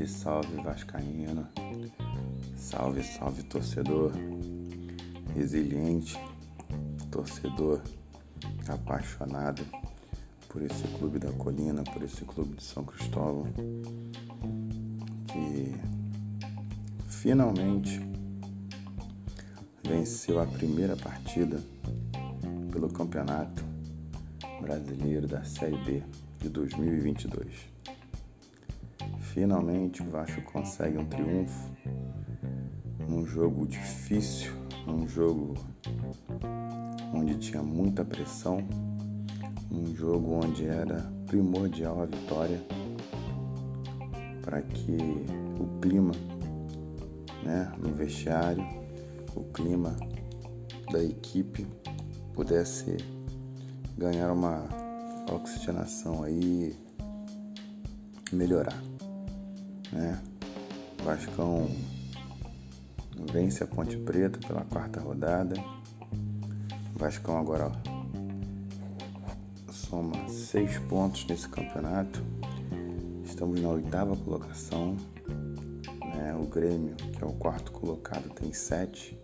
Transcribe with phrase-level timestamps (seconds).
[0.00, 1.48] Salve, salve Vascaíno.
[2.56, 4.12] Salve, salve torcedor
[5.34, 6.18] resiliente,
[7.10, 7.82] torcedor
[8.68, 9.62] apaixonado
[10.48, 13.46] por esse clube da colina, por esse clube de São Cristóvão,
[15.26, 15.74] que
[17.08, 18.00] finalmente
[19.86, 21.60] venceu a primeira partida
[22.72, 23.64] pelo Campeonato
[24.62, 26.02] Brasileiro da Série B
[26.38, 27.79] de 2022.
[29.32, 31.70] Finalmente o Vasco consegue um triunfo
[33.08, 34.52] num jogo difícil,
[34.84, 35.54] num jogo
[37.14, 38.58] onde tinha muita pressão,
[39.70, 42.60] um jogo onde era primordial a vitória
[44.42, 44.98] para que
[45.60, 46.12] o clima
[47.44, 48.66] né, no vestiário,
[49.36, 49.96] o clima
[50.90, 51.64] da equipe
[52.34, 52.96] pudesse
[53.96, 54.64] ganhar uma
[55.32, 56.74] oxigenação aí
[58.32, 58.99] melhorar.
[59.92, 60.20] Né?
[61.04, 61.68] Vascão
[63.32, 65.54] vence a Ponte Preta pela quarta rodada.
[66.94, 67.72] Vascão agora
[69.70, 72.22] soma seis pontos nesse campeonato.
[73.24, 74.96] Estamos na oitava colocação.
[76.14, 76.34] Né?
[76.34, 79.18] O Grêmio, que é o quarto colocado, tem sete.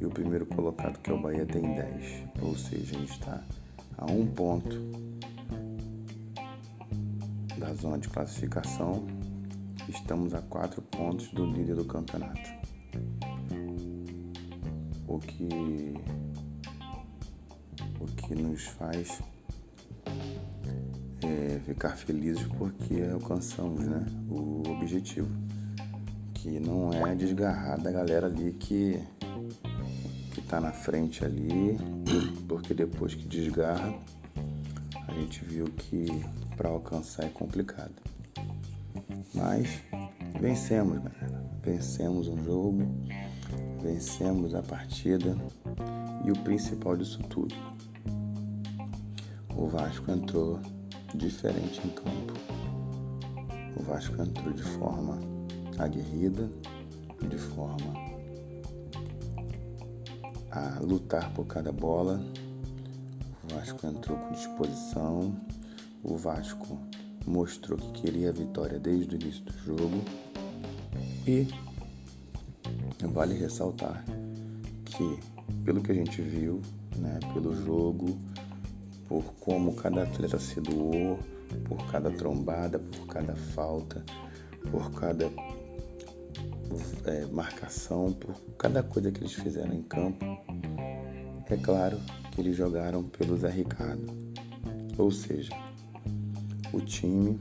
[0.00, 2.24] E o primeiro colocado, que é o Bahia, tem dez.
[2.42, 3.40] Ou seja, a gente está
[3.96, 4.76] a um ponto
[7.56, 9.06] da zona de classificação.
[9.94, 12.50] Estamos a quatro pontos do líder do campeonato.
[15.06, 15.94] O que,
[18.00, 19.20] o que nos faz
[21.22, 25.28] é, ficar felizes porque alcançamos né, o objetivo,
[26.32, 28.98] que não é desgarrar da galera ali que
[30.38, 31.76] está na frente ali,
[32.48, 33.94] porque depois que desgarra,
[35.06, 36.06] a gente viu que
[36.56, 38.11] para alcançar é complicado.
[39.34, 39.82] Mas
[40.40, 41.42] vencemos, galera.
[41.62, 42.82] Vencemos um jogo,
[43.80, 45.36] vencemos a partida
[46.24, 47.54] e o principal disso tudo.
[49.56, 50.58] O Vasco entrou
[51.14, 52.32] diferente em campo.
[53.76, 55.18] O Vasco entrou de forma
[55.78, 56.50] aguerrida,
[57.28, 57.94] de forma
[60.50, 62.20] a lutar por cada bola.
[63.44, 65.36] O Vasco entrou com disposição.
[66.02, 66.78] O Vasco
[67.26, 70.02] mostrou que queria a vitória desde o início do jogo.
[71.26, 71.46] E
[73.08, 74.04] vale ressaltar
[74.84, 75.18] que,
[75.64, 76.60] pelo que a gente viu,
[76.96, 78.18] né, pelo jogo,
[79.08, 81.18] por como cada atleta se doou,
[81.68, 84.04] por cada trombada, por cada falta,
[84.70, 85.30] por cada
[87.04, 90.24] é, marcação, por cada coisa que eles fizeram em campo.
[91.50, 91.98] É claro
[92.30, 94.06] que eles jogaram pelo Zé Ricardo.
[94.96, 95.52] Ou seja,
[96.72, 97.38] o time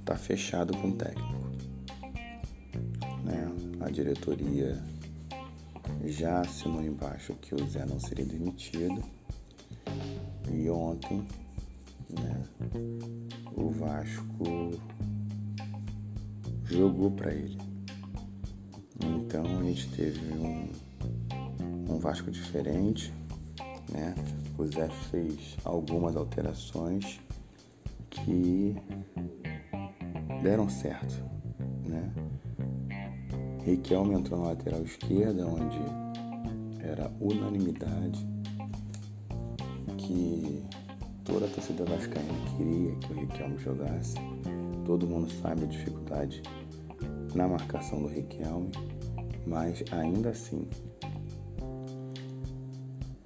[0.00, 1.38] está fechado com o técnico.
[3.24, 3.48] Né?
[3.80, 4.82] A diretoria
[6.04, 9.02] já assinou embaixo que o Zé não seria demitido
[10.50, 11.26] e ontem,
[12.08, 12.42] né,
[13.54, 14.70] o Vasco
[16.64, 17.58] jogou para ele.
[19.04, 20.68] Então a gente teve um,
[21.88, 23.12] um Vasco diferente,
[23.92, 24.14] né?
[24.56, 27.20] O Zé fez algumas alterações
[28.28, 28.76] que
[30.42, 31.24] deram certo,
[31.86, 32.12] né?
[33.64, 35.78] Riquelme entrou na lateral esquerda, onde
[36.80, 38.26] era unanimidade
[39.96, 40.62] que
[41.24, 44.16] toda a torcida vascaína queria que o Riquelme jogasse.
[44.84, 46.42] Todo mundo sabe a dificuldade
[47.34, 48.70] na marcação do Riquelme,
[49.46, 50.68] mas ainda assim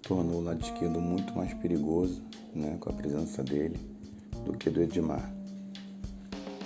[0.03, 2.23] tornou o lado esquerdo muito mais perigoso
[2.55, 3.92] né, com a presença dele
[4.45, 5.33] do que do Edmar.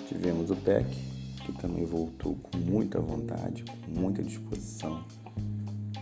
[0.09, 0.87] Tivemos o Peck,
[1.45, 5.05] que também voltou com muita vontade, com muita disposição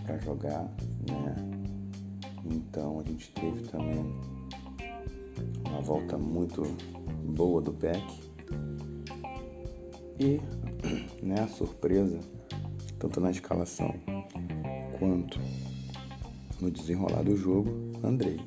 [0.04, 0.68] para jogar,
[1.08, 1.34] né?
[2.44, 4.04] Então a gente teve também
[5.66, 6.62] uma volta muito
[7.24, 8.04] boa do Peck.
[10.20, 10.40] E
[11.24, 12.20] né, a surpresa,
[12.98, 13.94] tanto na escalação
[14.98, 15.40] quanto
[16.60, 17.70] no desenrolar do jogo,
[18.02, 18.38] Andrei.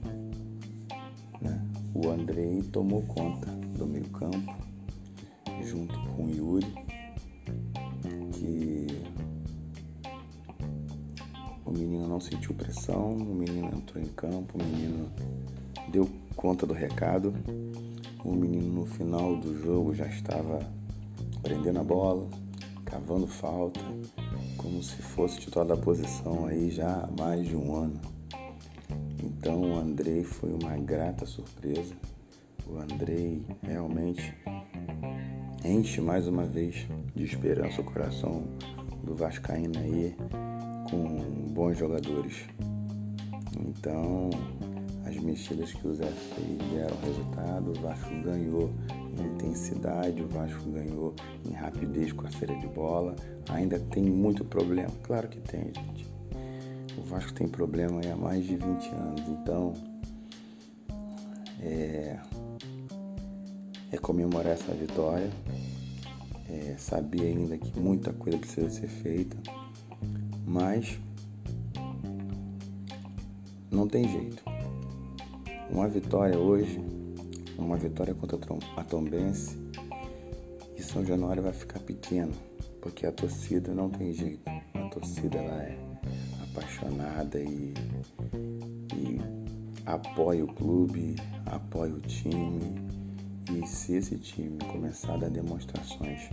[1.93, 4.55] O Andrei tomou conta do meio campo
[5.63, 6.73] junto com o Yuri,
[8.33, 8.87] que
[11.65, 15.11] o menino não sentiu pressão, o menino entrou em campo, o menino
[15.89, 17.33] deu conta do recado.
[18.23, 20.59] O menino no final do jogo já estava
[21.41, 22.27] prendendo a bola,
[22.85, 23.79] cavando falta,
[24.57, 28.16] como se fosse titular da posição aí já há mais de um ano.
[29.47, 31.95] Então o Andrei foi uma grata surpresa.
[32.69, 34.35] O Andrei realmente
[35.63, 36.85] enche mais uma vez
[37.15, 38.43] de esperança o coração
[39.05, 40.13] do Vascaíno aí
[40.91, 42.43] com bons jogadores.
[43.57, 44.31] Então,
[45.05, 48.69] as mexidas que o Zé fez deram resultado, o Vasco ganhou
[49.17, 51.15] em intensidade, o Vasco ganhou
[51.49, 53.15] em rapidez com a série de bola.
[53.49, 56.16] Ainda tem muito problema, claro que tem, gente.
[56.97, 59.73] O Vasco tem problema há mais de 20 anos, então
[61.61, 62.17] é,
[63.91, 65.29] é comemorar essa vitória,
[66.49, 66.75] é,
[67.21, 69.37] ainda que muita coisa precisa ser feita,
[70.45, 70.99] mas
[73.69, 74.43] não tem jeito.
[75.69, 76.81] Uma vitória hoje,
[77.59, 78.39] uma vitória contra
[78.75, 79.55] a Tombense
[80.75, 82.33] e São Januário vai ficar pequeno,
[82.81, 84.41] porque a torcida não tem jeito.
[84.47, 85.86] A torcida ela é
[86.57, 87.73] apaixonada e,
[88.95, 89.21] e
[89.85, 91.15] apoia o clube,
[91.45, 92.87] apoia o time.
[93.53, 96.29] E se esse time começar a dar demonstrações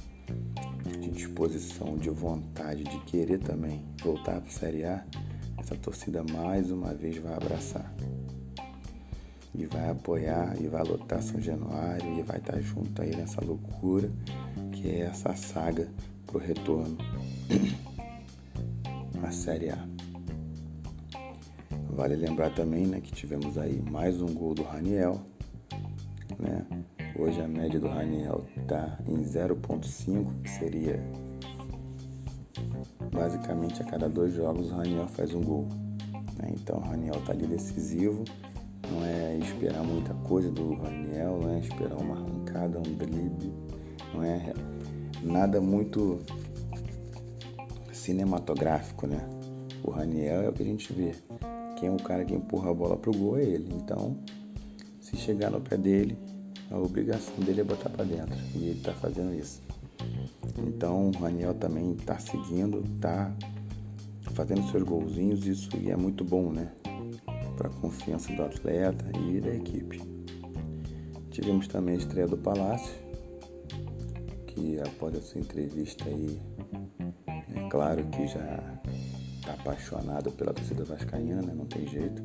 [1.00, 5.05] de disposição, de vontade, de querer também voltar para a Série A,
[5.59, 7.94] essa torcida mais uma vez vai abraçar
[9.55, 14.11] e vai apoiar e vai lotar São Januário e vai estar junto aí nessa loucura
[14.73, 15.88] que é essa saga
[16.26, 16.99] pro retorno
[19.23, 19.94] à Série A.
[21.94, 25.20] Vale lembrar também né, que tivemos aí mais um gol do Raniel.
[26.38, 26.67] Né?
[27.17, 31.00] Hoje a média do Raniel está em 0.5, que seria
[33.12, 35.69] basicamente a cada dois jogos o Raniel faz um gol.
[36.37, 36.50] Né?
[36.50, 38.25] Então o Raniel está ali decisivo
[38.90, 43.52] não é esperar muita coisa do Raniel, não é esperar uma arrancada, um drible,
[44.12, 44.52] não é
[45.23, 46.19] nada muito
[47.93, 49.20] cinematográfico, né?
[49.82, 51.14] O Raniel é o que a gente vê.
[51.84, 53.69] Quem é o cara que empurra a bola pro gol é ele.
[53.75, 54.16] Então,
[55.02, 56.16] se chegar no pé dele,
[56.70, 58.34] a obrigação dele é botar para dentro.
[58.54, 59.60] E ele tá fazendo isso.
[60.66, 63.31] Então, o Raniel também tá seguindo, tá
[64.32, 66.72] fazendo seus golzinhos, isso é muito bom, né?
[67.54, 70.00] para a confiança do atleta e da equipe.
[71.30, 72.94] Tivemos também a estreia do Palácio,
[74.46, 76.40] que após essa entrevista aí,
[77.54, 78.80] é claro que já
[79.50, 82.23] apaixonado pela torcida vascaína, não tem jeito.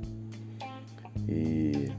[1.27, 1.91] E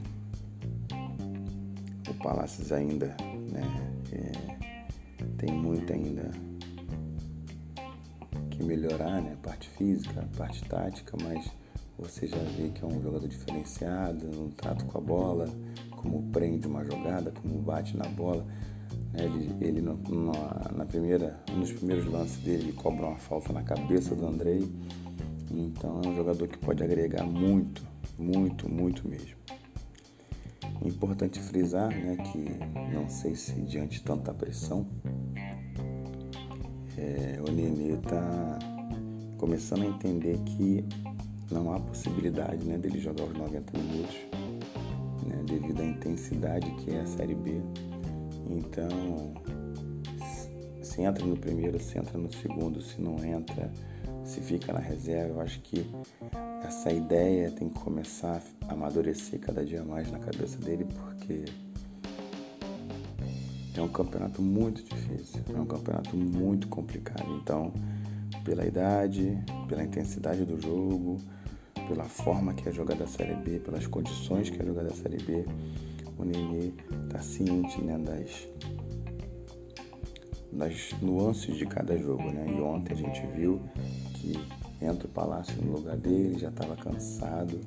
[2.09, 3.15] o Palácios ainda
[3.51, 3.63] né,
[4.11, 6.29] é, tem muito ainda
[8.49, 9.37] que melhorar, né?
[9.41, 11.49] Parte física, parte tática, mas
[11.97, 15.47] você já vê que é um jogador diferenciado no trato com a bola,
[15.91, 18.45] como prende uma jogada, como bate na bola.
[19.13, 19.25] Né?
[19.25, 19.93] Ele, ele na,
[20.75, 24.67] na, primeira, nos primeiros lances dele, ele cobra uma falta na cabeça do Andrei.
[25.53, 27.83] Então é um jogador que pode agregar muito,
[28.17, 29.35] muito, muito mesmo.
[30.83, 34.87] Importante frisar né, que não sei se diante de tanta pressão,
[36.97, 38.59] é, o Nenê está
[39.37, 40.83] começando a entender que
[41.51, 44.15] não há possibilidade né, dele jogar os 90 minutos,
[45.27, 47.61] né, devido à intensidade que é a Série B.
[48.49, 49.33] Então,
[50.81, 53.71] se entra no primeiro, se entra no segundo, se não entra,
[54.31, 55.85] se fica na reserva, eu acho que
[56.63, 61.43] essa ideia tem que começar a amadurecer cada dia mais na cabeça dele, porque
[63.75, 67.25] é um campeonato muito difícil, é um campeonato muito complicado.
[67.41, 67.73] Então,
[68.45, 71.17] pela idade, pela intensidade do jogo,
[71.89, 75.21] pela forma que é jogada a Série B, pelas condições que é jogada a Série
[75.21, 75.43] B,
[76.17, 76.71] o Nenê
[77.05, 78.47] está ciente né, das,
[80.53, 82.31] das nuances de cada jogo.
[82.31, 82.45] Né?
[82.57, 83.59] E ontem a gente viu
[84.21, 84.39] que
[84.79, 87.59] entra o Palácio no lugar dele, já estava cansado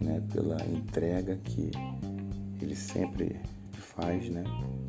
[0.00, 1.70] né, pela entrega que
[2.62, 3.40] ele sempre
[3.72, 4.44] faz né,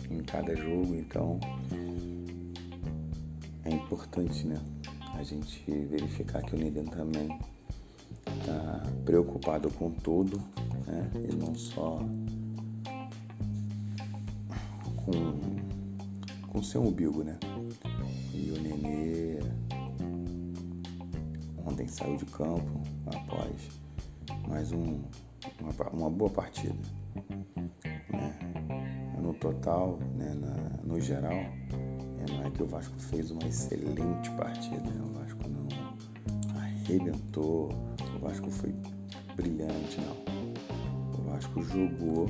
[0.09, 0.93] em cada jogo.
[0.95, 1.39] Então
[3.65, 4.61] é importante né,
[5.15, 7.27] a gente verificar que o Nenê também
[8.39, 10.39] está preocupado com tudo,
[10.85, 11.09] né?
[11.29, 11.99] E não só
[14.97, 17.37] com, com seu umbigo, né?
[21.71, 23.69] Ontem saiu de campo após
[24.47, 24.99] mais um,
[25.59, 26.75] uma, uma boa partida.
[28.11, 28.39] Né?
[29.21, 34.29] No total, né, na, no geral, é, não é que o Vasco fez uma excelente
[34.31, 35.01] partida, né?
[35.01, 35.67] o Vasco não
[36.59, 37.69] arrebentou
[38.15, 38.73] o Vasco foi
[39.35, 41.19] brilhante, não.
[41.19, 42.27] O Vasco jogou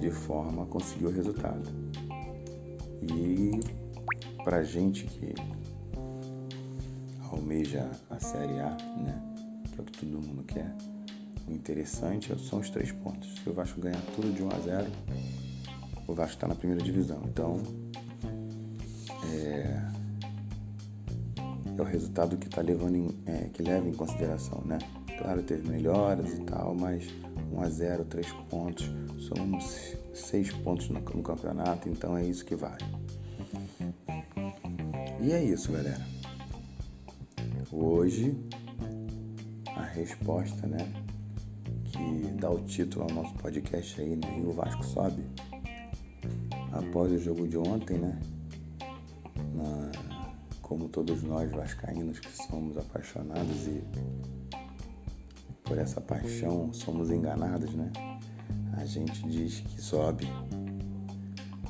[0.00, 1.68] de forma a conseguir o resultado.
[3.02, 3.60] E
[4.42, 5.34] pra gente que
[7.30, 9.22] almeja a Série A, né?
[9.72, 10.74] Que é o que todo mundo quer.
[11.48, 13.34] O interessante são os três pontos.
[13.42, 14.86] Se o Vasco ganhar tudo de 1 a 0,
[16.06, 17.22] o Vasco está na primeira divisão.
[17.24, 17.62] Então,
[19.32, 19.82] é,
[21.76, 24.78] é o resultado que tá levando em, é, que leva em consideração, né?
[25.18, 27.06] Claro, teve melhoras e tal, mas
[27.52, 32.54] 1 a 0, 3 pontos, somos 6 pontos no, no campeonato, então é isso que
[32.54, 32.84] vale.
[35.20, 36.15] E é isso, galera.
[37.72, 38.36] Hoje
[39.74, 40.78] a resposta, né,
[41.84, 45.24] que dá o título ao nosso podcast aí, né, e o Vasco sobe
[46.72, 48.20] após o jogo de ontem, né,
[49.54, 49.90] na,
[50.62, 53.82] como todos nós vascaínos que somos apaixonados e
[55.64, 57.90] por essa paixão somos enganados, né?
[58.76, 60.26] A gente diz que sobe.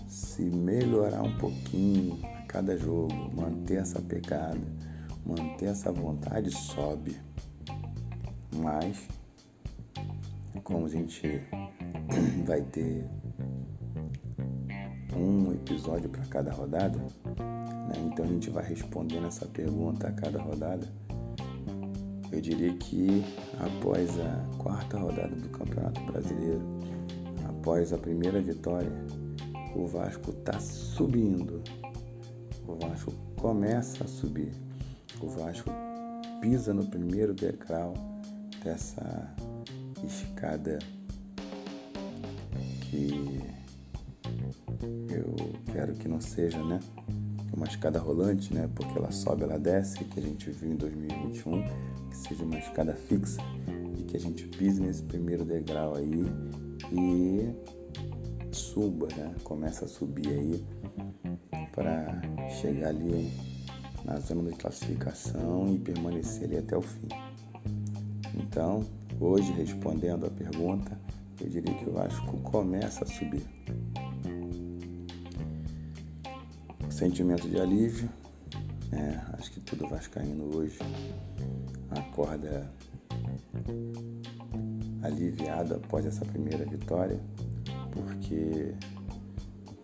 [0.06, 4.60] Se melhorar um pouquinho a cada jogo, manter essa pegada,
[5.26, 7.16] manter essa vontade, sobe.
[8.54, 9.08] Mas,
[10.62, 11.42] como a gente
[12.46, 13.04] vai ter
[15.16, 17.94] um episódio para cada rodada, né?
[18.06, 20.86] então a gente vai respondendo essa pergunta a cada rodada.
[22.30, 23.24] Eu diria que
[23.58, 26.62] após a quarta rodada do Campeonato Brasileiro,
[27.48, 28.92] após a primeira vitória,
[29.74, 31.62] o Vasco está subindo.
[32.66, 34.65] O Vasco começa a subir.
[35.20, 35.70] O Vasco
[36.40, 37.94] pisa no primeiro degrau
[38.62, 39.34] dessa
[40.04, 40.78] escada
[42.82, 43.40] que
[45.08, 45.34] eu
[45.72, 46.80] quero que não seja, né?
[47.54, 48.68] Uma escada rolante, né?
[48.74, 51.62] Porque ela sobe, ela desce, que a gente viu em 2021,
[52.10, 53.40] que seja uma escada fixa
[53.98, 56.26] e que a gente pise nesse primeiro degrau aí
[56.92, 57.54] e
[58.52, 59.34] suba, né?
[59.42, 60.64] Começa a subir aí
[61.72, 62.20] para
[62.60, 63.55] chegar ali
[64.06, 67.08] na zona de classificação e permanecer ali até o fim.
[68.34, 68.84] Então,
[69.20, 70.98] hoje respondendo a pergunta,
[71.40, 73.44] eu diria que o Vasco começa a subir.
[76.88, 78.08] Sentimento de alívio,
[78.92, 80.78] é, acho que tudo vascaíno hoje
[81.90, 82.70] acorda
[85.02, 87.20] aliviado após essa primeira vitória,
[87.90, 88.72] porque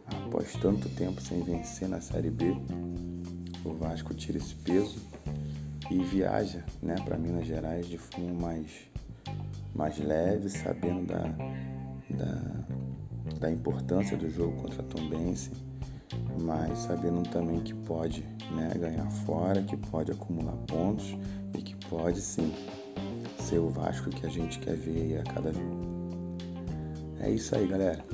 [0.06, 2.56] após tanto tempo sem vencer na Série B,
[3.64, 4.98] o Vasco tira esse peso
[5.90, 8.66] e viaja né, para Minas Gerais de forma mais,
[9.74, 11.22] mais leve, sabendo da,
[12.10, 15.50] da, da importância do jogo contra a Tombense,
[16.40, 18.22] mas sabendo também que pode
[18.54, 21.16] né, ganhar fora, que pode acumular pontos
[21.54, 22.52] e que pode sim
[23.38, 25.82] ser o Vasco que a gente quer ver a cada jogo.
[27.20, 28.04] É isso aí, galera.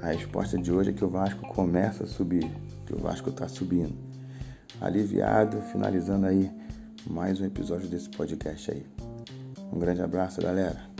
[0.00, 2.50] A resposta de hoje é que o Vasco começa a subir
[2.92, 3.94] que o Vasco está subindo.
[4.80, 6.50] Aliviado, finalizando aí
[7.08, 8.86] mais um episódio desse podcast aí.
[9.72, 10.91] Um grande abraço, galera.